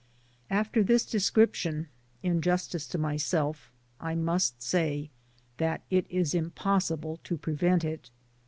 [0.49, 1.87] After this description,
[2.23, 3.69] injustice to myself^
[3.99, 5.11] I must say,
[5.57, 8.09] that it is impossible to prevent it.